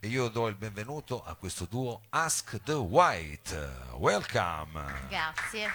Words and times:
e 0.00 0.06
io 0.06 0.28
do 0.28 0.46
il 0.46 0.54
benvenuto 0.54 1.22
a 1.24 1.34
questo 1.34 1.66
duo 1.68 2.02
Ask 2.10 2.60
the 2.62 2.72
White. 2.72 3.70
Welcome. 3.96 4.80
Grazie. 5.08 5.68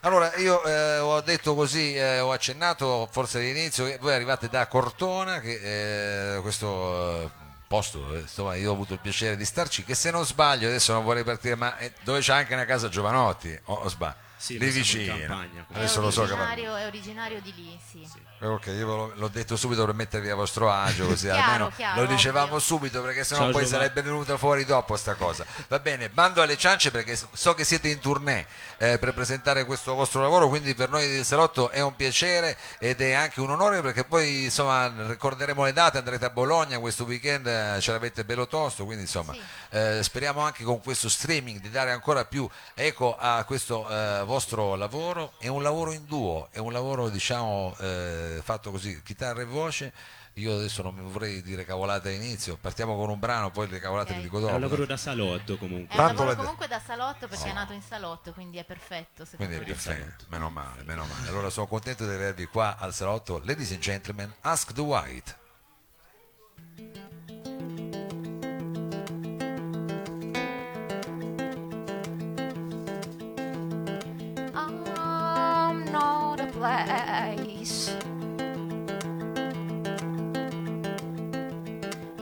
Allora, 0.00 0.34
io 0.36 0.62
eh, 0.64 0.98
ho 0.98 1.20
detto 1.22 1.54
così, 1.54 1.94
eh, 1.94 2.20
ho 2.20 2.30
accennato 2.30 3.08
forse 3.10 3.38
all'inizio 3.38 3.86
che 3.86 3.96
voi 3.98 4.12
arrivate 4.12 4.48
da 4.50 4.66
Cortona, 4.66 5.40
che 5.40 6.36
eh, 6.36 6.40
questo 6.42 7.22
eh, 7.22 7.30
posto, 7.66 8.14
eh, 8.14 8.20
insomma, 8.20 8.54
io 8.56 8.70
ho 8.70 8.74
avuto 8.74 8.92
il 8.92 9.00
piacere 9.00 9.36
di 9.36 9.46
starci, 9.46 9.82
che 9.82 9.94
se 9.94 10.10
non 10.10 10.26
sbaglio, 10.26 10.68
adesso 10.68 10.92
non 10.92 11.04
vorrei 11.04 11.24
partire, 11.24 11.54
ma 11.54 11.78
eh, 11.78 11.94
dove 12.02 12.20
c'è 12.20 12.34
anche 12.34 12.52
una 12.52 12.66
casa 12.66 12.90
Giovanotti, 12.90 13.58
o, 13.64 13.74
o 13.74 13.88
sbaglio? 13.88 14.23
Sì, 14.36 14.58
lì 14.58 14.68
vicino. 14.70 15.16
campagna, 15.16 15.64
È 15.72 15.76
Adesso 15.78 16.00
lo 16.00 16.10
so 16.10 16.24
che 16.24 16.32
originario, 16.32 16.76
è 16.76 16.86
originario 16.86 17.40
di 17.40 17.54
lì, 17.54 17.78
sì. 17.90 18.06
Ok, 18.40 18.66
io 18.66 19.12
l'ho 19.14 19.28
detto 19.28 19.56
subito 19.56 19.86
per 19.86 19.94
mettervi 19.94 20.28
a 20.28 20.34
vostro 20.34 20.70
agio, 20.70 21.06
così 21.06 21.26
Chiaro, 21.32 21.40
almeno 21.40 21.70
chiaro, 21.74 22.00
lo 22.02 22.06
dicevamo 22.06 22.44
ovvio. 22.46 22.58
subito 22.58 23.00
perché 23.00 23.24
sennò 23.24 23.42
Ciao, 23.44 23.50
poi 23.52 23.64
Giovanni. 23.64 23.82
sarebbe 23.84 24.02
venuta 24.02 24.36
fuori 24.36 24.64
dopo 24.66 24.96
sta 24.96 25.14
cosa. 25.14 25.46
Va 25.68 25.78
bene, 25.78 26.10
bando 26.10 26.42
alle 26.42 26.58
ciance 26.58 26.90
perché 26.90 27.18
so 27.32 27.54
che 27.54 27.64
siete 27.64 27.88
in 27.88 28.00
tournée 28.00 28.46
eh, 28.78 28.98
per 28.98 29.14
presentare 29.14 29.64
questo 29.64 29.94
vostro 29.94 30.20
lavoro, 30.20 30.48
quindi 30.48 30.74
per 30.74 30.90
noi 30.90 31.08
del 31.08 31.24
Salotto 31.24 31.70
è 31.70 31.80
un 31.80 31.96
piacere 31.96 32.58
ed 32.78 33.00
è 33.00 33.12
anche 33.12 33.40
un 33.40 33.48
onore 33.50 33.80
perché 33.80 34.04
poi 34.04 34.44
insomma 34.44 34.92
ricorderemo 35.06 35.64
le 35.64 35.72
date, 35.72 35.96
andrete 35.98 36.26
a 36.26 36.30
Bologna 36.30 36.78
questo 36.80 37.04
weekend, 37.04 37.46
eh, 37.46 37.78
ce 37.80 37.92
l'avete 37.92 38.24
bello 38.26 38.46
tosto, 38.46 38.84
quindi 38.84 39.04
insomma 39.04 39.32
Sì. 39.32 39.40
eh, 39.70 40.02
speriamo 40.02 40.40
anche 40.42 40.64
con 40.64 40.82
questo 40.82 41.08
streaming 41.08 41.60
di 41.60 41.70
dare 41.70 41.92
ancora 41.92 42.26
più 42.26 42.46
eco 42.74 43.16
a 43.18 43.42
questo 43.44 43.88
eh, 43.88 44.22
vostro 44.24 44.74
lavoro. 44.74 45.32
È 45.38 45.48
un 45.48 45.62
lavoro 45.62 45.92
in 45.92 46.04
duo, 46.06 46.48
è 46.50 46.58
un 46.58 46.72
lavoro 46.72 47.08
diciamo 47.08 47.74
eh, 47.78 48.40
fatto 48.42 48.70
così, 48.70 49.02
chitarra 49.02 49.40
e 49.42 49.44
voce. 49.44 49.92
Io 50.38 50.52
adesso 50.56 50.82
non 50.82 50.94
mi 50.96 51.08
vorrei 51.08 51.42
dire 51.42 51.64
cavolate 51.64 52.08
all'inizio, 52.08 52.56
partiamo 52.56 52.96
con 52.96 53.08
un 53.08 53.20
brano, 53.20 53.52
poi 53.52 53.68
le 53.68 53.78
cavolate 53.78 54.10
Ok. 54.10 54.16
le 54.16 54.22
dico 54.24 54.38
È 54.38 54.40
dopo. 54.40 54.54
un 54.54 54.60
lavoro 54.62 54.84
da 54.84 54.96
salotto 54.96 55.56
comunque. 55.56 55.94
È 55.94 56.00
un 56.00 56.06
lavoro 56.08 56.28
la- 56.30 56.34
comunque 56.34 56.66
da 56.66 56.80
salotto 56.84 57.28
perché 57.28 57.50
è 57.50 57.52
nato 57.52 57.72
in 57.72 57.82
salotto, 57.82 58.32
quindi 58.32 58.58
è 58.58 58.64
perfetto 58.64 59.24
Quindi 59.36 59.54
è 59.54 59.62
perfetto, 59.62 60.24
meno 60.30 60.50
male, 60.50 60.82
meno 60.82 61.04
male. 61.06 61.28
Allora 61.28 61.50
sono 61.50 61.68
contento 61.68 62.04
di 62.04 62.12
avervi 62.12 62.46
qua 62.46 62.76
al 62.78 62.92
salotto. 62.92 63.40
Ladies 63.44 63.70
and 63.70 63.80
gentlemen, 63.80 64.34
Ask 64.40 64.72
the 64.72 64.80
White. 64.80 65.42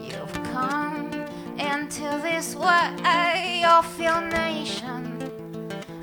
You've 0.03 0.33
come 0.53 1.13
into 1.57 2.21
this 2.25 2.57
way 2.57 3.63
of 3.65 4.01
your 4.01 4.21
nation 4.31 5.31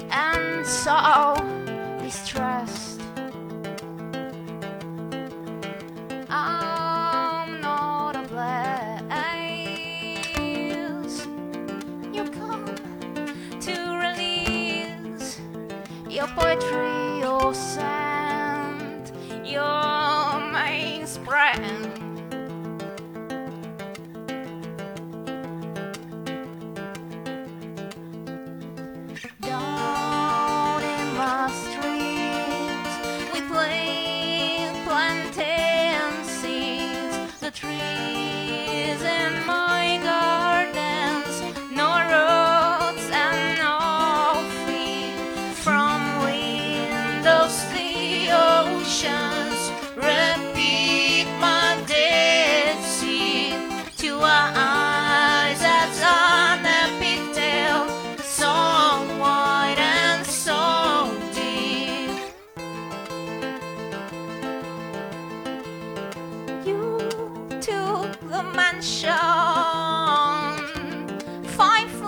And 0.10 0.66
so 0.66 1.59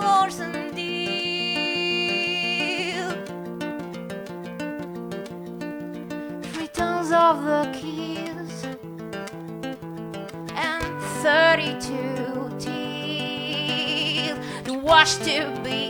floors 0.02 0.40
and 0.40 0.74
deep 0.74 1.94
three 6.52 6.70
tons 6.78 7.12
of 7.12 7.44
the 7.44 7.62
keys 7.72 8.64
and 10.56 10.84
32 11.22 12.50
teeth 12.58 14.38
to 14.64 14.72
wash 14.74 15.14
to 15.18 15.36
be 15.62 15.81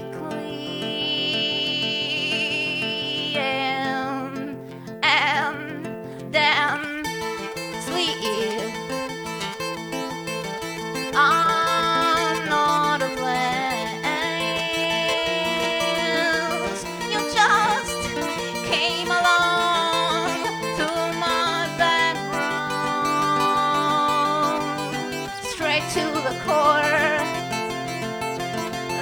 the 26.24 26.30
core. 26.44 27.18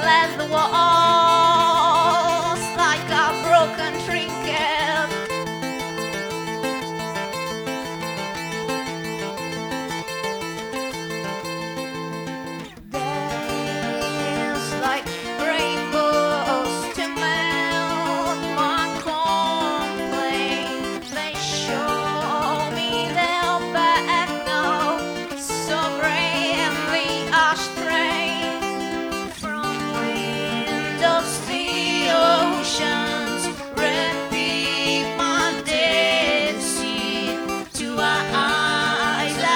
Left 0.03 0.39
the 0.39 0.47
walls 0.51 1.40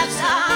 casa. 0.04 0.53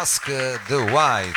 Ask 0.00 0.24
the 0.68 0.78
White. 0.92 1.36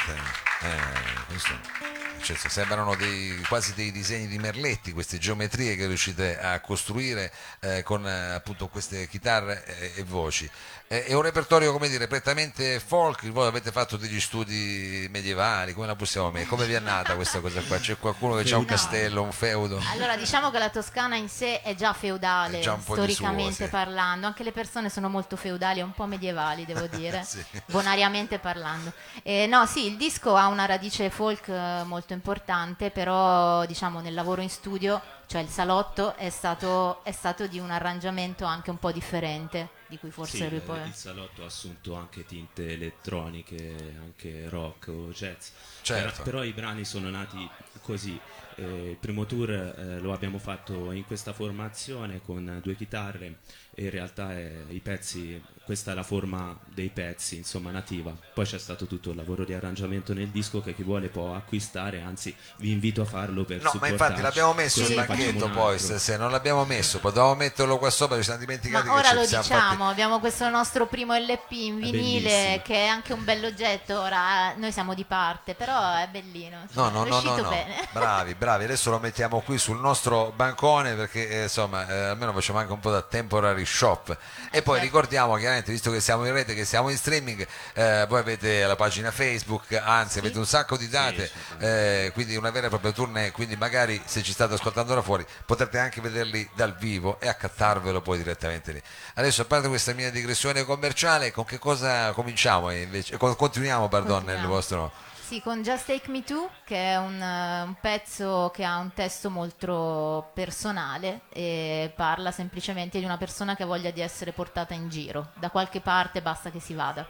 Eh, 0.62 1.26
questo- 1.28 1.83
cioè, 2.24 2.38
sembrano 2.38 2.96
dei- 2.96 3.42
quasi 3.48 3.74
dei 3.74 3.92
disegni 3.92 4.28
di 4.28 4.40
Merletti, 4.40 4.92
queste 4.94 5.18
geometrie 5.18 5.76
che 5.76 5.86
riuscite 5.88 6.40
a 6.40 6.60
costruire 6.62 7.32
eh, 7.60 7.84
con 7.84 8.08
eh, 8.08 8.34
appunto 8.34 8.68
queste 8.68 9.08
chitarre 9.08 9.64
eh, 9.66 9.92
e 9.98 10.04
voci. 10.04 10.50
Eh, 10.88 11.06
è 11.06 11.14
un 11.14 11.22
repertorio, 11.22 11.72
come 11.72 11.90
dire, 11.90 12.08
prettamente 12.08 12.80
folk, 12.80 13.28
voi 13.32 13.48
avete 13.48 13.72
fatto 13.72 13.98
degli 13.98 14.20
studi 14.20 15.08
medievali, 15.10 15.74
come 15.74 15.88
la 15.88 15.96
possiamo 15.96 16.30
mettere? 16.30 16.50
Come 16.50 16.66
vi 16.66 16.74
è 16.74 16.80
nata 16.80 17.16
questa 17.16 17.40
cosa 17.40 17.62
qua? 17.62 17.80
C'è 17.80 17.98
qualcuno 17.98 18.36
che 18.36 18.52
ha 18.54 18.58
un 18.58 18.62
No. 18.64 18.68
castello, 18.70 19.22
un 19.24 19.32
feudo? 19.32 19.82
Allora, 19.92 20.16
diciamo 20.18 20.52
che 20.52 20.60
la 20.60 20.70
Toscana 20.70 21.16
in 21.16 21.30
sé 21.30 21.62
è 21.62 21.74
già 21.76 21.94
feudale, 21.94 22.60
È 22.60 22.62
già 22.62 22.78
storicamente 22.80 23.54
suo, 23.56 23.66
sì. 23.66 23.72
parlando. 23.72 24.28
Anche 24.28 24.44
le 24.44 24.52
persone 24.52 24.90
sono 24.90 25.10
molto 25.10 25.36
feudali 25.36 25.80
e 25.80 25.84
un 25.84 25.94
po' 25.94 26.06
medievali, 26.06 26.66
devo 26.66 26.86
dire, 26.96 27.24
Sì. 27.26 27.44
bonariamente 27.68 28.38
parlando. 28.40 28.94
Eh, 29.24 29.48
no, 29.48 29.66
sì, 29.66 29.88
il 29.88 29.98
disco 29.98 30.36
ha 30.36 30.48
una 30.48 30.66
radice 30.66 31.10
folk 31.10 31.48
eh, 31.48 31.84
molto 32.14 32.30
importante, 32.30 32.92
però 32.92 33.66
diciamo 33.66 34.00
nel 34.00 34.14
lavoro 34.14 34.42
in 34.42 34.50
studio, 34.50 35.02
cioè 35.26 35.42
il 35.42 35.50
salotto, 35.50 36.16
è 36.16 36.30
stato, 36.30 37.04
è 37.04 37.12
stato 37.12 37.48
di 37.48 37.60
un 37.60 37.72
arrangiamento 37.72 38.46
anche 38.46 38.70
un 38.70 38.78
po' 38.78 38.92
differente, 38.92 39.70
di 39.88 39.98
cui 39.98 40.12
forse 40.12 40.38
Sì, 40.38 40.50
lui 40.50 40.58
eh, 40.58 40.62
poi... 40.62 40.88
il 40.88 40.94
salotto 40.94 41.44
ha 41.44 41.48
assunto 41.48 41.96
anche 41.96 42.26
tinte 42.26 42.72
elettroniche, 42.72 43.96
anche 44.02 44.50
rock 44.50 44.88
o 44.90 45.10
jazz. 45.10 45.50
Certo. 45.82 46.24
Però, 46.24 46.24
però 46.24 46.44
i 46.44 46.52
brani 46.52 46.86
sono 46.86 47.10
nati 47.10 47.50
così. 47.82 48.20
Eh, 48.56 48.92
il 48.92 48.98
primo 48.98 49.26
tour 49.26 49.50
eh, 49.50 50.00
lo 50.00 50.14
abbiamo 50.14 50.38
fatto 50.38 50.92
in 50.92 51.06
questa 51.06 51.34
formazione 51.34 52.22
con 52.22 52.60
due 52.62 52.76
chitarre 52.76 53.40
e 53.74 53.86
in 53.86 53.90
realtà 53.90 54.38
eh, 54.38 54.66
i 54.70 54.80
pezzi, 54.80 55.42
questa 55.66 55.92
è 55.92 55.96
la 55.96 56.04
forma 56.04 56.56
dei 56.66 56.90
pezzi, 56.90 57.38
insomma, 57.38 57.72
nativa. 57.72 58.14
Poi 58.34 58.46
c'è 58.46 58.58
stato 58.58 58.86
tutto 58.86 59.12
il 59.12 59.16
lavoro 59.16 59.46
di 59.46 59.54
arrangiamento 59.54 60.14
nel 60.14 60.28
disco 60.28 60.62
che 60.62 60.76
chi 60.76 60.84
vuole 60.84 61.08
può 61.08 61.36
acquistare, 61.36 62.02
anzi 62.02 62.36
vi 62.58 62.72
invito 62.72 63.02
a 63.02 63.06
farlo 63.06 63.46
per 63.46 63.62
No, 63.62 63.72
ma 63.80 63.88
infatti 63.88 64.22
l'abbiamo 64.22 64.54
messo 64.54 64.82
il 64.82 64.96
un 64.98 65.52
poi, 65.54 65.80
se, 65.80 66.00
se 66.00 66.18
non 66.18 66.32
l'abbiamo 66.32 66.66
messo, 66.66 67.00
potevamo 67.00 67.36
metterlo 67.36 67.78
qua 67.78 67.90
sopra, 67.90 68.18
ci 68.18 68.24
siamo 68.24 68.40
dimenticati 68.40 68.88
Ma 68.88 68.94
che 68.94 69.00
ora 69.00 69.14
lo 69.14 69.22
diciamo, 69.22 69.44
fatti- 69.44 69.82
abbiamo 69.84 70.20
questo 70.20 70.50
nostro 70.50 70.86
primo 70.86 71.16
LP 71.16 71.52
in 71.52 71.80
vinile 71.80 72.22
bellissimo. 72.22 72.62
che 72.64 72.76
è 72.76 72.88
anche 72.88 73.14
un 73.14 73.24
bell'oggetto, 73.24 74.00
ora 74.02 74.54
noi 74.56 74.72
siamo 74.72 74.94
di 74.94 75.04
parte, 75.06 75.54
però 75.54 75.96
è 75.96 76.08
bellino, 76.12 76.66
No, 76.72 76.90
no, 76.90 77.06
è 77.06 77.10
no, 77.10 77.22
no, 77.22 77.36
no. 77.38 77.50
bene. 77.50 77.88
bravi, 77.94 78.36
bravi. 78.36 78.64
Adesso 78.66 78.90
lo 78.90 79.00
mettiamo 79.00 79.40
qui 79.42 79.58
sul 79.58 79.80
nostro 79.80 80.34
bancone 80.36 80.94
perché 80.96 81.30
eh, 81.30 81.44
insomma 81.44 81.88
eh, 81.88 81.98
almeno 82.10 82.34
facciamo 82.34 82.60
anche 82.60 82.74
un 82.74 82.80
po' 82.80 82.92
da 82.92 83.02
temporary 83.02 83.66
shop. 83.66 84.18
E 84.52 84.62
poi 84.62 84.76
certo. 84.80 84.82
ricordiamo 84.82 85.36
chiaramente, 85.54 85.72
visto 85.72 85.92
che 85.92 86.02
siamo 86.02 86.26
in 86.26 86.34
rete, 86.34 86.54
che 86.54 86.66
siamo 86.66 86.90
in 86.90 86.98
streaming, 86.98 87.46
eh, 87.74 88.06
voi 88.08 88.20
avete 88.20 88.66
la 88.66 88.76
pagina 88.76 89.12
Facebook, 89.12 89.74
anzi 89.74 90.20
avete 90.20 90.38
un 90.38 90.46
sacco 90.46 90.78
di 90.78 90.88
date, 90.88 91.30
eh, 91.60 92.12
quindi 92.14 92.36
una 92.36 92.50
vera 92.50 92.68
e 92.68 92.70
propria 92.70 92.92
tournée, 92.92 93.32
quindi 93.32 93.56
magari 93.56 94.02
se 94.06 94.24
ci 94.24 94.32
state 94.32 94.56
ascoltando 94.56 94.94
da 94.94 95.02
fuori 95.02 95.26
potrete 95.46 95.78
anche 95.78 96.02
vederli 96.02 96.50
dal 96.56 96.76
vivo 96.76 97.20
e 97.20 97.28
accattarvelo 97.28 98.02
poi 98.02 98.18
direttamente 98.18 98.72
lì. 98.72 98.82
Adesso 99.16 99.44
a 99.44 99.46
parte 99.46 99.68
questa 99.68 99.94
mia 99.94 100.10
digressione 100.10 100.64
commerciale, 100.64 101.32
con 101.32 101.46
che 101.46 101.60
cosa 101.60 102.12
cominciamo 102.12 102.72
invece? 102.72 103.18
Con- 103.18 103.36
Continuiamo, 103.36 103.88
pardon, 103.90 104.24
nel 104.24 104.40
Continuiamo. 104.42 104.54
vostro... 104.54 104.92
Sì, 105.26 105.42
con 105.42 105.64
Just 105.64 105.86
Take 105.88 106.12
Me 106.12 106.22
To, 106.24 106.50
che 106.66 106.92
è 106.92 106.98
un, 106.98 107.20
eh, 107.20 107.62
un 107.62 107.76
pezzo 107.80 108.52
che 108.54 108.66
ha 108.66 108.78
un 108.78 108.94
testo 108.94 109.30
molto 109.30 110.30
personale 110.34 111.22
e 111.30 111.92
parla 111.96 112.30
semplicemente 112.32 113.00
di 113.00 113.06
una 113.06 113.18
persona 113.18 113.56
che 113.56 113.64
ha 113.64 113.66
voglia 113.66 113.90
di 113.90 114.02
essere 114.02 114.34
portata 114.34 114.74
in 114.74 114.90
giro. 114.90 115.32
Da 115.36 115.50
qualche 115.50 115.80
parte 115.80 116.22
basta 116.22 116.52
che 116.52 116.60
si 116.60 116.74
vada. 116.74 117.08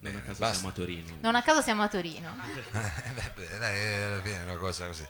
Non 0.00 0.16
a 0.16 0.20
caso 0.20 0.40
Basta. 0.40 0.54
siamo 0.54 0.68
a 0.68 0.72
Torino. 0.72 1.16
Non 1.20 1.34
a 1.36 1.42
caso 1.42 1.62
siamo 1.62 1.82
a 1.82 1.88
Torino. 1.88 2.34
Eh, 2.72 3.10
vabbè, 3.14 3.58
dai, 3.58 4.02
alla 4.02 4.20
fine 4.22 4.40
è 4.40 4.42
una 4.42 4.56
cosa 4.56 4.86
così, 4.86 5.06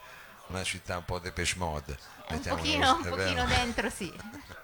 una 0.49 0.63
città 0.63 0.99
un 0.99 1.05
po' 1.07 1.19
Depeche 1.19 1.55
Mode. 1.57 1.97
Un 2.29 2.41
pochino, 2.41 2.97
un 2.97 3.09
pochino 3.09 3.47
dentro, 3.47 3.89
sì. 3.89 4.13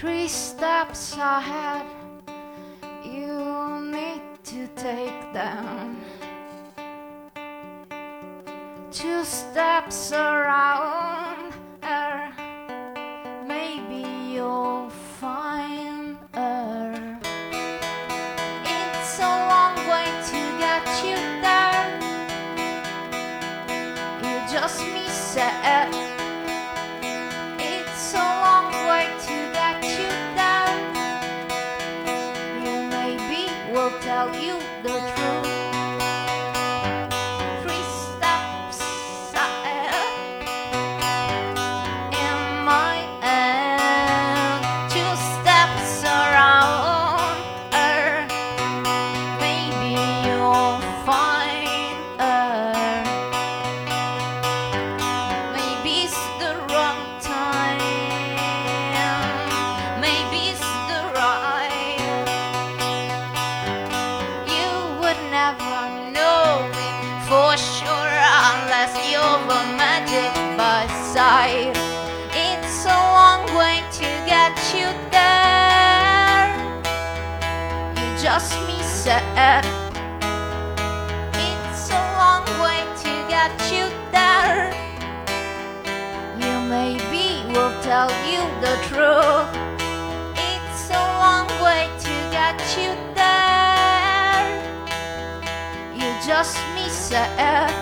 Three 0.00 0.28
steps 0.28 1.14
ahead, 1.18 1.84
you 3.04 3.92
need 3.92 4.22
to 4.44 4.66
take 4.68 5.30
them. 5.34 6.00
Two 8.90 9.22
steps 9.24 10.12
around 10.12 11.39
tell 87.90 88.12
you 88.32 88.42
the 88.60 88.76
truth. 88.86 89.50
It's 90.38 90.90
a 90.90 91.04
long 91.22 91.48
way 91.60 91.90
to 92.06 92.14
get 92.30 92.56
you 92.78 92.90
there. 93.18 94.46
You 95.98 96.08
just 96.24 96.56
miss 96.76 97.10
it. 97.10 97.72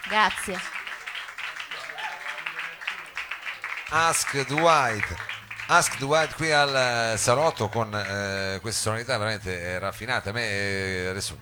Grazie. 0.10 0.58
Ask 3.92 4.46
Dwight. 4.46 5.16
Ask 5.68 5.98
Dwight 6.00 6.34
qui 6.36 6.52
al 6.52 7.14
eh, 7.14 7.18
salotto 7.18 7.70
con 7.70 7.94
eh, 7.96 8.58
queste 8.60 8.82
sonorità 8.82 9.18
veramente 9.18 9.78
raffinate. 9.78 10.30
A 10.30 10.32
me 10.32 10.44
eh, 10.50 11.08
adesso 11.08 11.38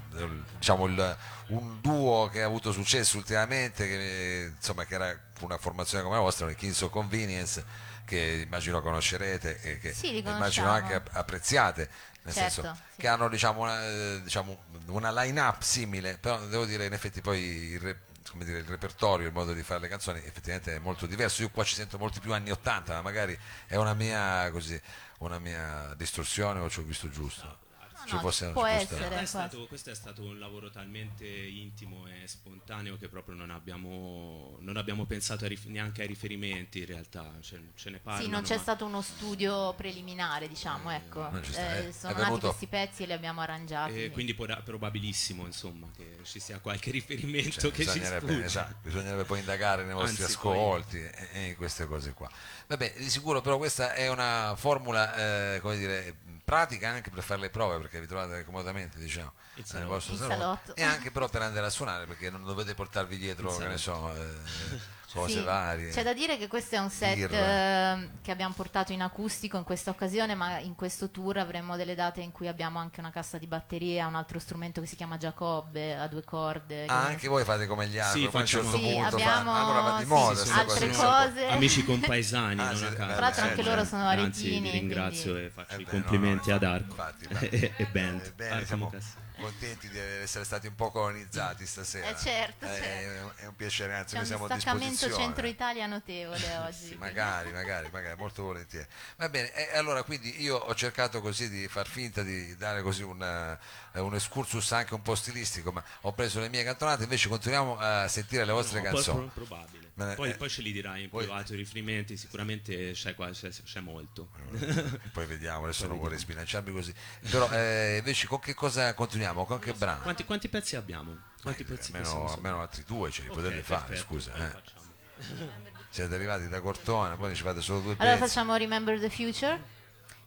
diciamo 0.57 0.85
il- 0.85 1.17
un 1.47 1.79
duo 1.79 2.27
che 2.29 2.41
ha 2.43 2.45
avuto 2.45 2.73
successo 2.73 3.15
ultimamente, 3.17 3.87
che, 3.87 4.41
eh, 4.43 4.45
insomma, 4.47 4.83
che 4.83 4.95
era 4.95 5.17
una 5.39 5.57
formazione 5.57 6.03
come 6.03 6.15
la 6.15 6.21
vostra, 6.21 6.49
il 6.49 6.57
Kings 6.57 6.81
of 6.81 6.91
Convenience, 6.91 7.63
che 8.03 8.43
immagino 8.45 8.81
conoscerete 8.81 9.61
e 9.61 9.79
che 9.79 9.93
Sì, 9.93 10.17
immagino 10.17 10.69
anche 10.69 10.95
app- 10.95 11.15
apprezzate. 11.15 11.89
Nel 12.23 12.33
Certo, 12.35 12.61
senso 12.61 12.75
sì. 12.75 12.99
che 12.99 13.07
hanno 13.07 13.29
diciamo 13.29 13.61
una, 13.61 14.17
diciamo, 14.17 14.61
una 14.87 15.11
line-up 15.23 15.61
simile, 15.61 16.17
però 16.17 16.37
devo 16.39 16.65
dire 16.65 16.85
in 16.85 16.91
effetti 16.91 17.21
poi 17.21 17.39
il, 17.41 17.79
re- 17.79 17.99
come 18.31 18.45
dire, 18.45 18.59
il 18.59 18.65
repertorio, 18.65 19.27
il 19.27 19.33
modo 19.33 19.53
di 19.53 19.63
fare 19.63 19.81
le 19.81 19.87
canzoni 19.87 20.19
effettivamente 20.19 20.75
è 20.75 20.79
molto 20.79 21.05
diverso. 21.05 21.41
Io 21.41 21.49
qua 21.49 21.63
ci 21.63 21.75
sento 21.75 21.97
molti 21.97 22.19
più 22.19 22.33
anni 22.33 22.51
80, 22.51 22.93
ma 22.93 23.01
magari 23.01 23.37
è 23.65 23.75
una 23.75 23.93
mia, 23.93 24.49
così, 24.51 24.79
una 25.19 25.39
mia 25.39 25.93
distorsione 25.95 26.59
o 26.59 26.69
ci 26.69 26.79
ho 26.79 26.83
visto 26.83 27.09
giusto. 27.09 27.65
Ci 28.07 28.13
no, 28.15 28.21
fosse- 28.21 28.51
può 28.51 28.61
fosse- 28.63 28.75
essere. 28.95 29.19
È 29.19 29.25
stato- 29.25 29.67
questo 29.67 29.89
è 29.91 29.95
stato 29.95 30.23
un 30.23 30.39
lavoro 30.39 30.69
talmente 30.69 31.25
intimo 31.27 32.07
e 32.07 32.25
spontaneo 32.27 32.97
che 32.97 33.09
proprio 33.09 33.35
non 33.35 33.49
abbiamo, 33.51 34.57
non 34.61 34.77
abbiamo 34.77 35.05
pensato 35.05 35.43
ai 35.43 35.49
rif- 35.49 35.65
neanche 35.67 36.01
ai 36.01 36.07
riferimenti 36.07 36.79
in 36.79 36.85
realtà, 36.85 37.33
ce, 37.41 37.59
ce 37.75 37.89
ne 37.89 37.99
parlano. 37.99 38.23
Sì, 38.25 38.29
non 38.31 38.43
c'è 38.43 38.55
ma- 38.55 38.61
stato 38.61 38.85
uno 38.85 39.01
studio 39.01 39.73
preliminare, 39.73 40.47
diciamo, 40.47 40.89
ecco. 40.91 41.29
Ci 41.43 41.51
sta, 41.51 41.75
Eh, 41.75 41.87
eh. 41.87 41.91
sono 41.91 42.13
È 42.13 42.15
nati 42.15 42.25
venuto- 42.29 42.47
questi 42.47 42.67
pezzi 42.67 43.03
e 43.03 43.05
li 43.07 43.13
abbiamo 43.13 43.41
arrangiati. 43.41 44.03
E 44.03 44.11
quindi 44.11 44.33
pora- 44.33 44.61
probabilissimo 44.61 45.45
insomma 45.45 45.89
che 45.95 46.17
ci 46.23 46.39
sia 46.39 46.59
qualche 46.59 46.91
riferimento 46.91 47.59
Cioè, 47.59 47.71
che 47.71 47.83
ci 47.85 47.91
bisognerebbe, 47.99 48.27
sfugge. 48.27 48.45
esatto, 48.45 48.75
bisognerebbe 48.83 49.23
poi 49.25 49.39
indagare 49.39 49.83
nei 49.83 49.93
vostri 49.93 50.21
Anzi, 50.23 50.33
ascolti 50.35 50.97
e, 50.97 51.27
e 51.33 51.45
in 51.49 51.55
queste 51.57 51.85
cose 51.87 52.13
qua. 52.13 52.29
Vabbè, 52.67 52.93
di 52.97 53.09
sicuro 53.09 53.41
però 53.41 53.57
questa 53.57 53.93
è 53.93 54.09
una 54.09 54.53
formula, 54.57 55.53
eh, 55.55 55.59
come 55.61 55.77
dire, 55.77 56.17
pratica 56.47 56.87
anche 56.87 57.09
per 57.09 57.23
fare 57.23 57.41
le 57.41 57.49
prove, 57.49 57.77
perché 57.77 57.99
vi 57.99 58.07
trovate 58.07 58.45
comodamente, 58.45 58.97
diciamo, 58.97 59.33
Il 59.55 59.65
nel 59.73 59.83
vostro 59.83 60.15
salotto. 60.15 60.39
salotto. 60.39 60.75
E 60.77 60.81
anche 60.81 61.11
però 61.11 61.27
per 61.27 61.41
andare 61.41 61.65
a 61.65 61.69
suonare, 61.69 62.05
perché 62.05 62.29
non 62.29 62.45
dovete 62.45 62.73
portarvi 62.73 63.17
dietro, 63.17 63.51
Il 63.51 63.57
che 63.57 63.67
ne 63.67 63.77
so, 63.77 64.15
eh, 64.15 64.79
cose 65.11 65.39
Sì, 65.39 65.43
varie. 65.43 65.89
C'è 65.91 66.03
da 66.03 66.13
dire 66.13 66.37
che 66.37 66.47
questo 66.47 66.75
è 66.75 66.79
un 66.79 66.89
set 66.89 67.31
eh, 67.31 68.09
che 68.21 68.31
abbiamo 68.31 68.53
portato 68.53 68.91
in 68.91 69.01
acustico 69.01 69.57
in 69.57 69.63
questa 69.63 69.89
occasione, 69.91 70.35
ma 70.35 70.59
in 70.59 70.75
questo 70.75 71.09
tour 71.09 71.37
avremo 71.37 71.75
delle 71.75 71.95
date 71.95 72.21
in 72.21 72.31
cui 72.31 72.47
abbiamo 72.47 72.79
anche 72.79 72.99
una 72.99 73.09
cassa 73.11 73.37
di 73.37 73.47
batteria, 73.47 74.05
un 74.07 74.15
altro 74.15 74.37
strumento 74.39 74.81
che 74.81 74.87
si 74.87 74.95
chiama 74.95 75.17
Giacobbe 75.17 75.95
a 75.97 76.07
due 76.07 76.23
corde. 76.23 76.85
Ah, 76.85 77.05
che- 77.05 77.11
anche 77.13 77.27
voi 77.27 77.43
fate 77.43 77.67
come 77.67 77.87
gli 77.87 77.97
altri, 77.99 78.21
Sì, 78.21 78.27
poi 78.27 78.39
a 78.39 78.43
un 78.43 78.47
certo 78.47 78.67
facciamo- 78.67 78.87
Sì, 78.87 78.93
punto 78.93 79.09
fa- 79.09 79.15
abbiamo- 79.15 79.53
allora 79.55 79.79
va 79.81 79.97
di 79.99 80.05
moda 80.05 80.43
sì, 80.45 80.51
altre 80.51 80.89
cose. 80.91 81.47
Amici 81.47 81.83
compaesani, 81.85 82.59
Ah, 82.61 82.75
sì. 82.75 82.93
Tra 82.93 83.19
l'altro 83.19 83.43
anche 83.43 83.61
eh, 83.61 83.63
loro 83.63 83.75
certo. 83.77 83.85
sono 83.89 84.07
Anzi, 84.07 84.21
aretini. 84.21 84.59
vi 84.59 84.69
ringrazio 84.71 85.31
quindi- 85.31 85.45
e 85.45 85.49
faccio 85.49 85.75
Eh 85.75 85.81
i 85.81 85.83
beh, 85.83 85.89
complimenti 85.91 86.49
no, 86.49 86.55
no, 86.59 86.65
ad 86.67 86.73
Arco 86.73 86.89
infatti, 86.89 87.25
infatti. 87.29 87.49
e, 87.49 87.73
e 87.77 87.85
band. 87.85 88.33
Eh, 88.37 88.47
Arco 88.49 88.65
siamo. 88.65 88.91
Contenti 89.37 89.89
di 89.89 89.97
essere 89.99 90.43
stati 90.43 90.67
un 90.67 90.75
po' 90.75 90.91
colonizzati 90.91 91.65
stasera. 91.65 92.07
Eh, 92.07 92.15
certo, 92.17 92.65
Eh, 92.65 92.69
certo. 92.75 93.33
È, 93.41 93.45
un 93.45 93.55
piacere, 93.55 93.93
anzi, 93.95 94.09
C'è 94.09 94.13
noi 94.15 94.21
un 94.21 94.27
siamo 94.27 94.45
a 94.45 94.47
distaccamento 94.53 94.89
disposizione. 94.91 95.23
centro-Italia 95.25 95.85
notevole 95.87 96.57
oggi. 96.65 96.85
Sì, 96.87 96.95
magari, 96.95 97.51
magari, 97.51 97.89
magari, 97.91 98.17
molto 98.17 98.43
volentieri. 98.43 98.85
Va 99.17 99.29
bene, 99.29 99.53
e 99.53 99.77
allora 99.77 100.03
quindi 100.03 100.41
io 100.41 100.57
ho 100.57 100.75
cercato 100.75 101.21
così 101.21 101.49
di 101.49 101.67
far 101.67 101.87
finta 101.87 102.21
di 102.23 102.55
dare 102.57 102.81
così 102.81 103.03
una- 103.03 103.57
eh, 103.93 103.99
un 103.99 104.13
excursus 104.15 104.71
anche 104.73 104.93
un 104.93 105.01
po' 105.01 105.15
stilistico, 105.15 105.71
ma 105.71 105.83
ho 106.01 106.13
preso 106.13 106.39
le 106.39 106.49
mie 106.49 106.63
cantonate, 106.63 107.03
invece 107.03 107.29
continuiamo 107.29 107.77
a 107.79 108.07
sentire 108.07 108.45
le 108.45 108.51
vostre 108.51 108.81
No, 108.81 108.91
canzoni. 108.91 109.29
pro- 109.33 109.45
probabile. 109.45 109.86
Ma- 109.97 110.13
Poi, 110.13 110.29
eh, 110.29 110.35
poi 110.35 110.47
ce 110.47 110.61
li 110.61 110.71
dirai 110.71 111.03
in 111.03 111.09
poi- 111.09 111.23
privato 111.25 111.53
i 111.53 111.57
riferimenti, 111.57 112.17
sicuramente 112.17 112.91
c'è, 112.91 113.15
qua- 113.15 113.31
c'è- 113.31 113.49
c'è 113.49 113.79
molto. 113.79 114.29
Poi 115.11 115.25
vediamo, 115.25 115.63
adesso 115.63 115.87
non 115.87 115.97
vorrei 115.97 116.19
sbilanciarmi 116.19 116.71
così. 116.71 116.93
Però 117.29 117.49
eh, 117.51 117.97
invece 117.97 118.27
con 118.27 118.39
che 118.39 118.53
cosa 118.53 118.93
continuiamo? 118.93 119.43
Con 119.45 119.57
che 119.57 119.73
brano? 119.73 120.01
Quanti, 120.01 120.23
quanti 120.23 120.49
pezzi 120.49 120.75
abbiamo? 120.75 121.17
Quanti 121.41 121.63
pezzi 121.63 121.91
almeno, 121.95 122.31
almeno 122.31 122.61
altri 122.61 122.83
due 122.85 123.09
ce 123.09 123.23
li 123.23 123.29
Ok, 123.29 123.35
potete 123.35 123.61
fare, 123.63 123.85
perfetto, 123.87 124.07
scusa. 124.07 124.31
poi 124.33 124.41
eh. 124.41 124.75
Siete 125.89 126.13
arrivati 126.13 126.47
da 126.47 126.61
Cortona, 126.61 127.15
poi 127.15 127.35
ci 127.35 127.41
fate 127.41 127.61
solo 127.61 127.79
due 127.79 127.95
Allora 127.97 128.17
pezzi. 128.17 128.27
facciamo 128.27 128.55
Remember 128.55 128.99
the 128.99 129.09
Future, 129.09 129.59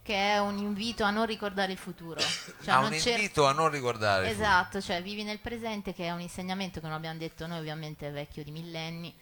che 0.03 0.15
è 0.33 0.39
un 0.41 0.59
invito 0.59 1.05
a 1.05 1.11
non 1.11 1.27
ricordare 1.27 1.71
il 1.71 1.79
futuro. 1.79 2.19
Cioè, 2.65 2.75
Ah, 2.75 2.81
non 2.81 2.93
un 2.93 2.99
cer- 2.99 3.17
invito 3.19 3.47
a 3.47 3.53
non 3.53 3.71
ricordare. 3.71 4.25
il 4.27 4.31
futuro. 4.33 4.49
Esatto, 4.49 4.81
cioè 4.81 5.00
vivi 5.00 5.23
nel 5.23 5.39
presente, 5.39 5.95
che 5.95 6.07
è 6.07 6.11
un 6.11 6.21
insegnamento 6.21 6.81
che 6.81 6.87
non 6.87 6.97
abbiamo 6.97 7.19
detto 7.21 7.47
noi, 7.47 7.59
ovviamente 7.61 8.09
è 8.09 8.11
vecchio 8.11 8.43
di 8.43 8.50
millenni, 8.50 9.15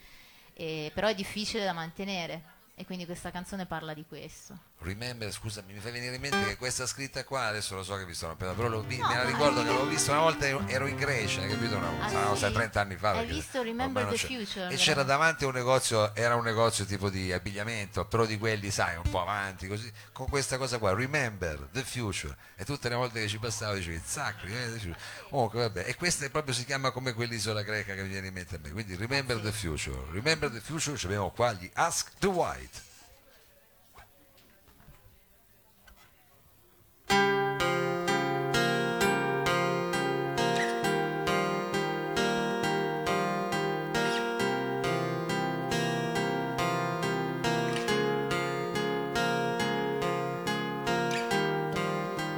e- 0.59 0.91
però 0.93 1.07
è 1.07 1.15
difficile 1.15 1.63
da 1.63 1.73
mantenere. 1.73 2.57
E 2.79 2.85
quindi 2.85 3.05
questa 3.05 3.29
canzone 3.29 3.65
parla 3.65 3.93
di 3.93 4.05
questo. 4.07 4.57
Remember, 4.77 5.29
scusami, 5.33 5.73
mi 5.73 5.79
fa 5.81 5.91
venire 5.91 6.15
in 6.15 6.21
mente 6.21 6.41
che 6.45 6.55
questa 6.55 6.87
scritta 6.87 7.25
qua, 7.25 7.47
adesso 7.47 7.75
lo 7.75 7.83
so 7.83 7.97
che 7.97 8.05
vi 8.05 8.13
sto 8.13 8.27
rompendo, 8.27 8.53
però 8.55 8.79
vi- 8.79 8.95
No, 8.95 9.07
me 9.09 9.15
la 9.15 9.25
ricordo 9.25 9.59
hai- 9.59 9.65
che 9.65 9.71
l'ho 9.73 9.85
vista 9.85 10.11
una 10.13 10.21
volta, 10.21 10.47
ero- 10.47 10.87
in 10.87 10.95
Grecia, 10.95 11.45
capito? 11.45 11.75
Una, 11.75 11.89
Ah, 12.05 12.07
saranno 12.09 12.31
sì? 12.31 12.37
stai 12.37 12.53
30 12.53 12.79
anni 12.79 12.95
fa. 12.95 13.11
Hai 13.11 13.25
visto 13.25 13.61
Remember 13.61 14.05
the. 14.07 14.17
Future, 14.17 14.69
E 14.73 14.77
c'era 14.77 15.03
davanti 15.03 15.43
un 15.43 15.51
negozio, 15.51 16.15
era 16.15 16.35
un 16.35 16.43
negozio 16.45 16.85
tipo 16.85 17.09
di 17.09 17.33
abbigliamento, 17.33 18.05
però 18.05 18.25
di 18.25 18.37
quelli, 18.37 18.71
sai, 18.71 18.95
un 18.95 19.09
po' 19.09 19.19
avanti, 19.23 19.67
così, 19.67 19.91
con 20.13 20.29
questa 20.29 20.57
cosa 20.57 20.77
qua, 20.77 20.93
Remember 20.93 21.67
the 21.73 21.83
Future. 21.83 22.33
E 22.55 22.63
tutte 22.63 22.87
le 22.87 22.95
volte 22.95 23.19
che 23.19 23.27
ci 23.27 23.39
passavo 23.39 23.73
dicevi, 23.73 24.01
sacri, 24.05 24.53
eh, 24.55 24.95
comunque 25.29 25.59
vabbè. 25.63 25.83
E 25.85 25.95
questa 25.97 26.29
proprio 26.29 26.53
si 26.53 26.63
chiama 26.63 26.91
come 26.91 27.11
quell'isola 27.11 27.61
greca 27.61 27.93
che 27.93 28.03
mi 28.03 28.07
viene 28.07 28.27
in 28.27 28.33
mente 28.33 28.55
a 28.55 28.59
me. 28.63 28.71
Quindi 28.71 28.95
Remember 28.95 29.37
the 29.41 29.51
Future. 29.51 29.99
Remember 30.11 30.49
the 30.49 30.61
Future, 30.61 30.95
ci 30.95 31.07
abbiamo 31.07 31.29
qua 31.31 31.51
gli 31.51 31.69
Ask 31.73 32.11
the 32.19 32.27
White. 32.27 32.68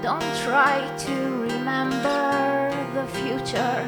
Don't 0.01 0.35
try 0.43 0.91
to 0.97 1.13
remember 1.13 2.71
the 2.95 3.05
future, 3.19 3.85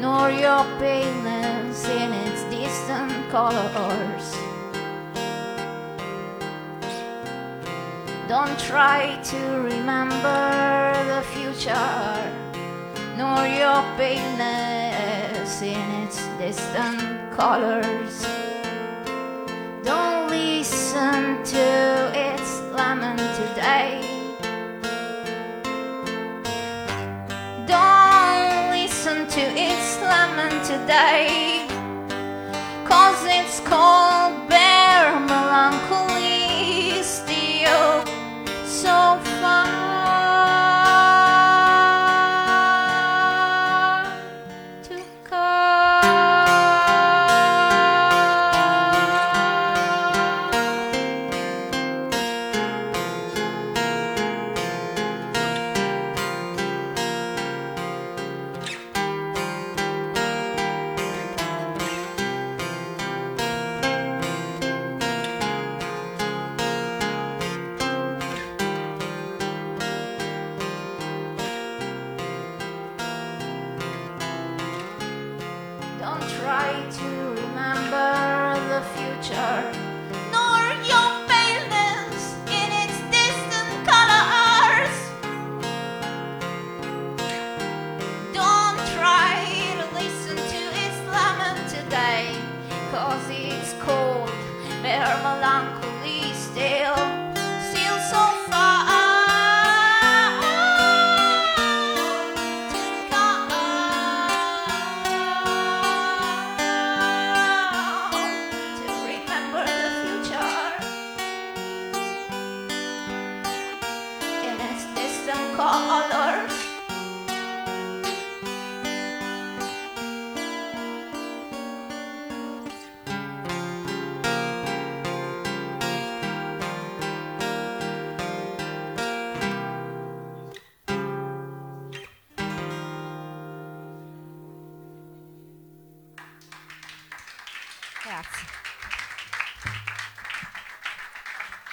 nor 0.00 0.30
your 0.30 0.64
paleness 0.78 1.86
in 1.86 2.12
its 2.14 2.42
distant 2.44 3.12
colors. 3.30 4.55
Don't 8.28 8.58
try 8.58 9.20
to 9.22 9.36
remember 9.60 10.92
the 11.06 11.22
future, 11.32 12.32
nor 13.16 13.46
your 13.46 13.82
paleness 13.96 15.62
in 15.62 15.78
its 16.02 16.26
distant 16.36 16.98
colors. 17.36 18.26
Don't 19.84 20.28
listen 20.28 21.44
to 21.44 22.10
its 22.16 22.60
lament 22.74 23.20
today. 23.36 24.02
Don't 27.64 28.70
listen 28.72 29.28
to 29.28 29.40
its 29.40 30.00
lament 30.00 30.64
today. 30.64 31.68
Cause 32.84 33.22
it's 33.24 33.60
cold, 33.60 34.25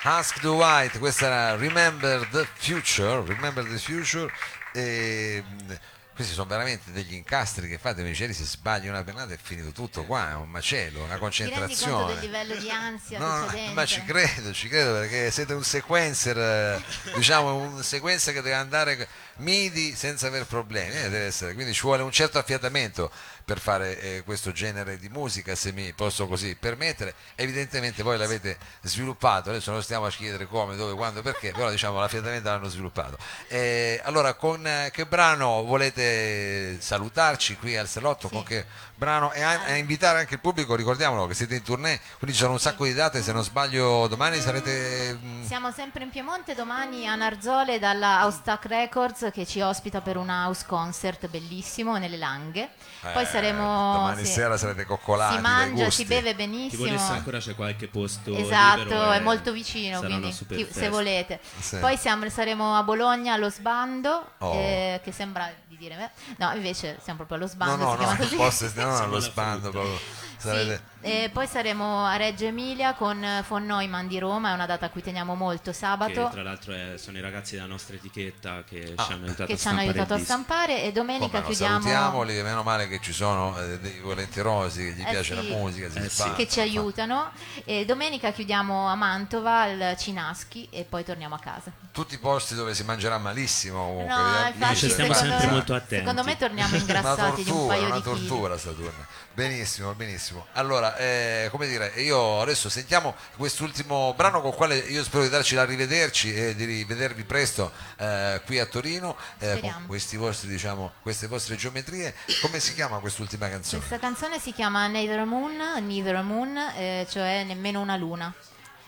Ask 0.05 0.39
the 0.41 0.47
White, 0.47 0.99
questa 0.99 1.25
era 1.27 1.55
Remember 1.55 2.27
the 2.29 2.45
Future, 2.55 3.21
Remember 3.25 3.63
the 3.65 3.77
Future. 3.77 4.29
E, 4.73 5.41
mh, 5.47 5.77
questi 6.13 6.33
sono 6.33 6.47
veramente 6.47 6.91
degli 6.91 7.13
incastri 7.15 7.67
che 7.67 7.79
fate, 7.79 8.01
invece 8.01 8.31
se 8.33 8.43
sbagli 8.43 8.87
una 8.87 9.03
pennata 9.03 9.33
è 9.33 9.37
finito 9.41 9.71
tutto 9.71 10.03
qua, 10.03 10.31
è 10.31 10.35
un 10.35 10.49
macello, 10.49 11.03
una 11.03 11.15
Ti 11.17 11.19
rendi 11.19 11.19
conto 11.19 11.55
concentrazione. 11.55 12.13
del 12.13 12.19
livello 12.19 12.55
di 12.55 12.69
ansia 12.69 13.17
No, 13.17 13.37
no, 13.45 13.73
ma 13.73 13.85
ci 13.85 14.03
credo, 14.03 14.53
ci 14.53 14.67
credo 14.67 14.93
perché 14.99 15.31
siete 15.31 15.53
un 15.53 15.63
sequencer, 15.63 16.37
eh, 16.37 16.83
diciamo 17.15 17.55
un 17.55 17.81
sequencer 17.81 18.31
che 18.33 18.41
deve 18.41 18.55
andare 18.55 19.07
midi 19.37 19.95
senza 19.95 20.27
aver 20.27 20.45
problemi, 20.45 20.93
eh, 20.93 21.31
quindi 21.55 21.73
ci 21.73 21.81
vuole 21.81 22.03
un 22.03 22.11
certo 22.11 22.37
affiatamento 22.37 23.09
per 23.45 23.59
fare 23.59 23.99
eh, 23.99 24.23
questo 24.23 24.51
genere 24.51 24.97
di 24.97 25.09
musica, 25.09 25.55
se 25.55 25.71
mi 25.71 25.91
posso 25.93 26.27
così 26.27 26.55
permettere. 26.55 27.13
Evidentemente 27.35 28.03
voi 28.03 28.17
l'avete 28.17 28.57
sviluppato, 28.81 29.49
adesso 29.49 29.71
non 29.71 29.83
stiamo 29.83 30.05
a 30.05 30.09
chiedere 30.09 30.45
come, 30.47 30.75
dove, 30.75 30.93
quando, 30.93 31.21
perché, 31.21 31.51
però 31.51 31.69
diciamo 31.69 31.99
l'affiatamento 31.99 32.49
l'hanno 32.49 32.69
sviluppato. 32.69 33.17
Eh, 33.47 33.99
allora, 34.03 34.33
con 34.33 34.65
eh, 34.65 34.89
che 34.93 35.05
brano 35.05 35.63
volete 35.63 36.79
salutarci 36.79 37.57
qui 37.57 37.75
al 37.75 37.87
Salotto? 37.87 38.27
Sì. 38.27 38.33
Con 38.33 38.43
che 38.43 38.65
brano? 38.95 39.31
E 39.33 39.41
a, 39.41 39.63
a 39.65 39.75
invitare 39.75 40.19
anche 40.19 40.35
il 40.35 40.39
pubblico, 40.39 40.75
ricordiamolo 40.75 41.27
che 41.27 41.33
siete 41.33 41.55
in 41.55 41.63
tournée, 41.63 41.99
quindi 42.17 42.35
ci 42.35 42.41
sono 42.41 42.53
un 42.53 42.59
sacco 42.59 42.85
di 42.85 42.93
date, 42.93 43.21
se 43.21 43.31
non 43.33 43.43
sbaglio 43.43 44.07
domani 44.07 44.39
sarete... 44.39 45.17
mm, 45.21 45.45
Siamo 45.45 45.71
sempre 45.71 46.03
in 46.03 46.09
Piemonte, 46.09 46.55
domani 46.55 47.07
a 47.07 47.15
Narzole 47.15 47.79
dalla 47.79 48.19
Austac 48.21 48.65
Records 48.65 49.29
che 49.33 49.45
ci 49.45 49.61
ospita 49.61 50.01
per 50.01 50.17
un 50.17 50.29
house 50.29 50.63
concert 50.65 51.27
bellissimo 51.27 51.97
nelle 51.97 52.17
Langhe. 52.17 52.69
Poi 53.01 53.23
eh, 53.23 53.27
saremo... 53.33 53.93
Domani 53.93 54.25
sì, 54.25 54.31
sera 54.31 54.57
sarete 54.57 54.85
coccolati 54.85 55.35
Si 55.35 55.41
mangia, 55.41 55.89
si 55.89 56.05
beve 56.05 56.35
benissimo. 56.35 56.85
volesse 56.85 57.11
ancora 57.11 57.39
c'è 57.39 57.55
qualche 57.55 57.87
posto 57.87 58.35
Esatto, 58.35 58.83
libero 58.83 59.11
è 59.11 59.19
molto 59.19 59.51
vicino, 59.51 59.99
quindi 60.01 60.31
chi- 60.31 60.67
se 60.71 60.89
volete. 60.89 61.39
Sì. 61.59 61.77
Poi 61.77 61.97
siamo- 61.97 62.29
saremo 62.29 62.75
a 62.77 62.83
Bologna 62.83 63.33
allo 63.33 63.49
sbando, 63.49 64.31
Oh. 64.39 64.53
eh, 64.55 65.01
che 65.03 65.11
sembra 65.11 65.51
di 65.67 65.77
dire 65.77 65.95
me. 65.95 66.11
No, 66.37 66.51
invece 66.53 66.99
siamo 67.01 67.17
proprio 67.25 67.37
allo 67.37 67.45
No, 67.47 67.51
sbando, 67.51 67.83
no, 67.83 67.91
si 67.91 67.97
chiama 67.97 68.11
no, 68.13 68.17
così. 68.19 68.35
posso- 68.35 68.63
no, 68.75 68.83
no, 68.85 68.95
Siamo 68.95 69.11
lo 69.11 69.17
alla 69.17 69.19
sbando 69.25 69.69
proprio. 69.71 69.97
Sì, 69.97 70.47
Sarete- 70.47 70.83
e 71.03 71.29
poi 71.31 71.45
saremo 71.47 72.05
a 72.05 72.15
Reggio 72.15 72.45
Emilia 72.45 72.93
con 72.93 73.25
von 73.47 73.65
Neumann 73.65 74.07
di 74.07 74.17
Roma, 74.19 74.51
è 74.51 74.53
una 74.53 74.65
data 74.65 74.85
a 74.85 74.89
cui 74.89 75.01
teniamo 75.03 75.35
molto, 75.35 75.71
Che 75.71 75.77
sabato, 75.77 76.29
tra 76.31 76.41
l'altro 76.43 76.73
è- 76.73 76.97
sono 76.97 77.17
i 77.17 77.21
ragazzi 77.21 77.55
della 77.55 77.67
nostra 77.67 77.95
etichetta 77.95 78.63
che 78.67 78.93
Ah, 78.95 79.03
ci 79.03 79.11
hanno 79.11 79.25
aiutato 79.25 79.45
che 79.45 79.53
a 79.53 79.57
ci 79.57 79.67
hanno 79.67 79.79
stampare 79.81 79.87
aiutato 79.99 80.13
a 80.13 80.19
stampare 80.19 80.83
e 80.83 80.91
domenica 80.91 81.39
no, 81.39 81.45
chiudiamo... 81.45 81.73
salutiamoli, 81.81 82.41
meno 82.41 82.63
male 82.63 82.87
che 82.87 82.99
ci 83.01 83.11
sono 83.13 83.57
eh, 83.59 83.79
dei 83.79 83.99
volenterosi 83.99 84.79
che 84.83 84.91
gli 84.93 85.01
Eh 85.01 85.09
piace 85.09 85.35
sì. 85.39 85.47
la 85.49 85.55
musica, 85.55 85.89
si 85.89 85.97
Eh 85.97 86.09
sì. 86.09 86.31
che 86.33 86.47
ci 86.47 86.59
aiutano 86.61 87.31
e 87.65 87.85
domenica 87.85 88.31
chiudiamo 88.31 88.87
a 88.87 88.95
Mantova 88.95 89.61
al 89.63 89.95
Cinaschi 89.97 90.67
e 90.71 90.85
poi 90.87 91.03
torniamo 91.03 91.35
a 91.35 91.39
casa. 91.39 91.71
Tutti 91.91 92.15
i 92.15 92.17
posti 92.17 92.55
dove 92.55 92.73
si 92.73 92.83
mangerà 92.83 93.17
malissimo 93.17 93.79
comunque. 93.85 94.13
No, 94.15 94.45
eh, 94.45 94.49
infatti, 94.49 94.75
Ci 94.77 94.89
stiamo 94.89 95.13
secondo, 95.13 95.33
sempre 95.37 95.51
molto 95.55 95.73
attenti. 95.75 95.95
secondo 95.97 96.23
me 96.23 96.37
torniamo 96.37 96.69
una 96.69 96.79
ingrassati 96.79 97.43
di 97.43 97.49
un 97.51 97.55
tortura, 97.57 97.67
paio 97.75 97.85
una 97.87 97.95
di 97.97 98.01
chili. 98.01 98.27
tortura 98.27 98.57
Saturno. 98.57 99.05
Benissimo, 99.33 99.93
benissimo. 99.93 100.45
Allora, 100.53 100.92
eh, 100.97 101.47
come 101.51 101.67
dire, 101.67 101.93
io 101.97 102.41
adesso 102.41 102.69
sentiamo 102.69 103.15
quest'ultimo 103.37 104.13
brano 104.15 104.41
con 104.41 104.49
il 104.51 104.55
quale 104.55 104.77
io 104.77 105.03
spero 105.03 105.23
di 105.23 105.29
darci 105.29 105.55
da 105.55 105.65
rivederci 105.65 106.33
e 106.33 106.55
di 106.55 106.65
rivedervi 106.65 107.23
presto 107.23 107.71
eh, 107.97 108.41
qui 108.45 108.59
a 108.59 108.65
Torino 108.65 109.15
eh, 109.39 109.59
con 109.59 109.85
vostri, 109.87 110.47
diciamo, 110.47 110.93
queste 111.01 111.27
vostre 111.27 111.55
geometrie. 111.55 112.13
Come 112.41 112.59
si 112.59 112.73
chiama 112.73 112.99
quest'ultima 112.99 113.49
canzone? 113.49 113.79
Questa 113.79 113.99
canzone 113.99 114.39
si 114.39 114.51
chiama 114.51 114.87
Neither 114.87 115.25
Moon, 115.25 115.55
Neither 115.81 116.21
Moon, 116.21 116.57
eh, 116.57 117.07
cioè 117.09 117.43
nemmeno 117.43 117.81
una 117.81 117.95
luna. 117.97 118.33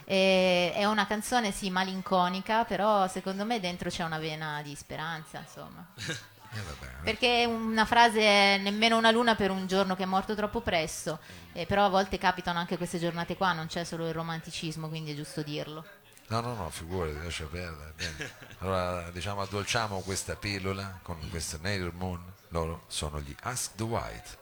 E- 0.04 0.72
è 0.74 0.84
una 0.84 1.06
canzone 1.06 1.50
sì 1.50 1.70
malinconica, 1.70 2.64
però 2.64 3.08
secondo 3.08 3.44
me 3.44 3.60
dentro 3.60 3.90
c'è 3.90 4.04
una 4.04 4.18
vena 4.18 4.60
di 4.62 4.74
speranza, 4.76 5.38
insomma. 5.38 5.86
Eh. 6.58 7.02
Perché 7.02 7.44
una 7.46 7.84
frase 7.84 8.20
è 8.20 8.58
nemmeno 8.58 8.96
una 8.96 9.10
luna 9.10 9.34
per 9.34 9.50
un 9.50 9.66
giorno 9.66 9.94
che 9.94 10.02
è 10.04 10.06
morto 10.06 10.34
troppo 10.34 10.60
presto, 10.60 11.18
eh, 11.52 11.66
però 11.66 11.84
a 11.84 11.88
volte 11.88 12.18
capitano 12.18 12.58
anche 12.58 12.76
queste 12.76 12.98
giornate 12.98 13.36
qua, 13.36 13.52
non 13.52 13.66
c'è 13.66 13.84
solo 13.84 14.06
il 14.08 14.14
romanticismo, 14.14 14.88
quindi 14.88 15.12
è 15.12 15.14
giusto 15.14 15.42
dirlo. 15.42 15.84
No, 16.28 16.40
no, 16.40 16.54
no, 16.54 16.70
figurati, 16.70 17.22
lascia 17.22 17.44
perdere. 17.44 17.92
bene. 17.94 18.30
Allora, 18.58 19.10
diciamo, 19.10 19.42
addolciamo 19.42 20.00
questa 20.00 20.34
pillola 20.34 20.98
con 21.02 21.16
questa 21.30 21.58
Nader 21.60 21.92
Moon. 21.92 22.20
Loro 22.48 22.84
sono 22.88 23.20
gli 23.20 23.34
Ask 23.42 23.74
the 23.76 23.82
White. 23.82 24.38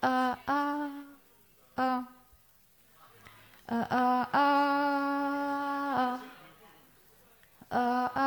Ah, 0.00 0.38
ah, 0.44 0.88
ah. 1.74 2.04
Ah, 3.66 3.86
ah, 3.88 4.28
ah. 4.30 6.20
Ah, 7.70 8.10
ah. 8.14 8.23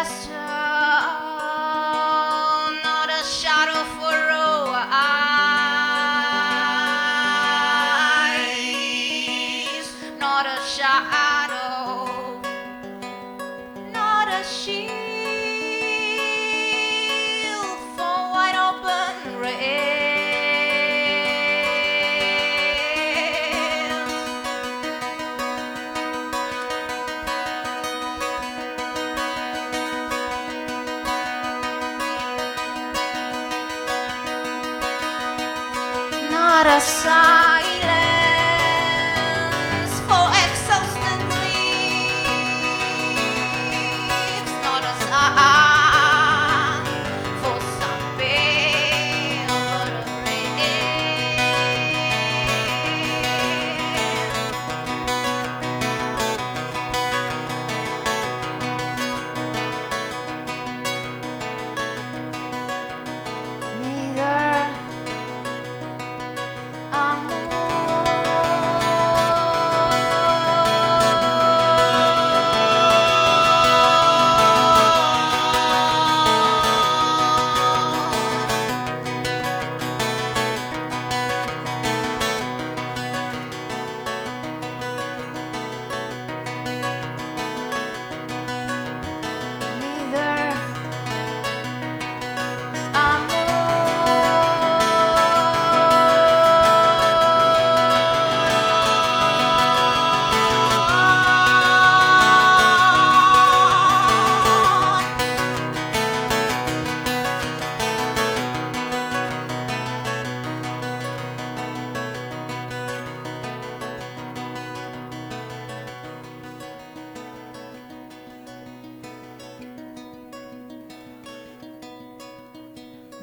Of 0.00 0.47
Not 36.48 36.66
a 36.66 37.57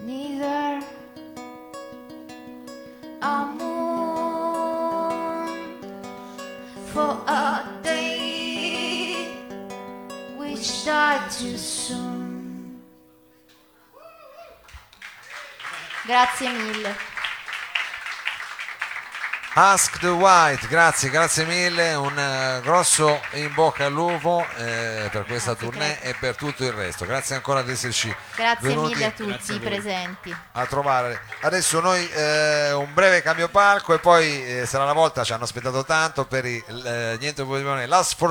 neither 0.06 0.84
a 3.22 3.46
moon 3.58 4.70
for 6.94 7.18
a 7.28 7.64
day 7.82 9.28
which 10.38 10.86
died 10.86 11.32
too 11.32 11.58
soon. 11.58 12.82
Grazie 16.06 16.50
mille. 16.50 17.15
Ask 19.58 20.00
the 20.00 20.10
White, 20.10 20.68
grazie, 20.68 21.10
grazie 21.10 21.46
mille, 21.46 21.94
un 21.94 22.20
eh, 22.20 22.60
grosso 22.62 23.22
in 23.36 23.54
bocca 23.54 23.86
al 23.86 23.94
lupo 23.94 24.46
eh, 24.58 25.08
per 25.10 25.24
questa 25.26 25.52
Grazie, 25.54 25.70
tournée 25.70 25.88
grazie. 25.94 26.10
e 26.10 26.16
per 26.20 26.36
tutto 26.36 26.66
il 26.66 26.74
resto. 26.74 27.06
Grazie 27.06 27.36
ancora 27.36 27.62
di 27.62 27.72
esserci 27.72 28.14
Grazie 28.36 28.68
venuti 28.68 28.96
mille 28.96 29.06
a 29.06 29.12
tutti 29.12 29.54
i 29.54 29.60
presenti. 29.60 30.36
a 30.52 30.66
trovare. 30.66 31.22
Adesso 31.40 31.80
noi 31.80 32.06
eh, 32.12 32.74
un 32.74 32.94
breve 32.94 33.22
cambio 33.22 33.48
palco 33.48 33.94
e 33.94 34.00
poi 34.00 34.46
eh, 34.46 34.66
sarà 34.66 34.84
la 34.84 34.92
volta, 34.92 35.24
ci 35.24 35.32
hanno 35.32 35.46
aspettato 35.46 35.86
tanto 35.86 36.26
per 36.26 36.46
il 36.46 36.62
eh, 36.86 37.16
niente 37.22 37.42
Last 37.86 38.12
for 38.12 38.24